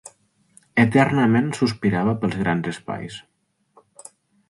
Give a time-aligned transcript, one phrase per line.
[0.83, 3.23] Eternament sospirava pels grans espais